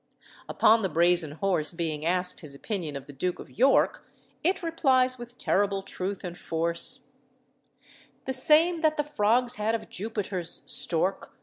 [0.49, 4.03] Upon the brazen horse being asked his opinion of the Duke of York,
[4.43, 7.09] it replies with terrible truth and force:
[8.25, 11.35] "The same that the frogs had of Jupiter's stork.